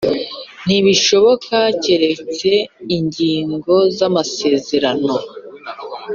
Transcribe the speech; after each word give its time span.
Ntibishoboka 0.65 1.57
keretse 1.83 2.49
ingingo 2.97 3.73
z 3.97 3.99
amasezerano 4.07 5.13